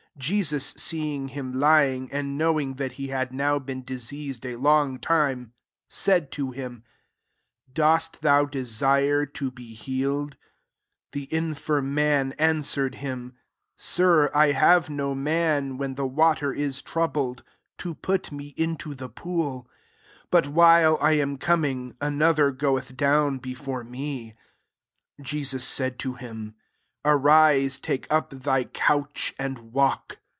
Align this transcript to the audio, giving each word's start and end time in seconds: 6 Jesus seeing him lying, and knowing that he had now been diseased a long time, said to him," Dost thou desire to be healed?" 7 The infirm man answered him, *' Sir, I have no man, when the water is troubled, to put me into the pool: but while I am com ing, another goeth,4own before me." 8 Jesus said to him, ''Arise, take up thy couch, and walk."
6 0.15 0.27
Jesus 0.27 0.65
seeing 0.77 1.29
him 1.29 1.51
lying, 1.53 2.11
and 2.11 2.37
knowing 2.37 2.75
that 2.75 2.91
he 2.91 3.07
had 3.07 3.33
now 3.33 3.57
been 3.57 3.83
diseased 3.83 4.45
a 4.45 4.57
long 4.57 4.99
time, 4.99 5.53
said 5.87 6.31
to 6.33 6.51
him," 6.51 6.83
Dost 7.73 8.21
thou 8.21 8.45
desire 8.45 9.25
to 9.25 9.49
be 9.49 9.73
healed?" 9.73 10.35
7 10.35 10.35
The 11.13 11.33
infirm 11.33 11.93
man 11.95 12.33
answered 12.33 12.95
him, 12.95 13.35
*' 13.57 13.73
Sir, 13.77 14.29
I 14.35 14.51
have 14.51 14.91
no 14.91 15.15
man, 15.15 15.77
when 15.77 15.95
the 15.95 16.05
water 16.05 16.53
is 16.53 16.83
troubled, 16.83 17.43
to 17.79 17.95
put 17.95 18.31
me 18.31 18.53
into 18.57 18.93
the 18.93 19.09
pool: 19.09 19.67
but 20.29 20.45
while 20.49 20.99
I 21.01 21.13
am 21.13 21.37
com 21.37 21.65
ing, 21.65 21.95
another 21.99 22.51
goeth,4own 22.51 23.41
before 23.41 23.83
me." 23.85 24.35
8 25.19 25.23
Jesus 25.25 25.63
said 25.65 25.97
to 25.99 26.13
him, 26.15 26.53
''Arise, 27.03 27.81
take 27.81 28.05
up 28.13 28.29
thy 28.29 28.63
couch, 28.63 29.33
and 29.39 29.57
walk." 29.73 30.19